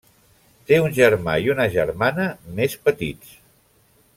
[0.69, 2.25] Té un germà i una germana
[2.61, 3.37] més petits.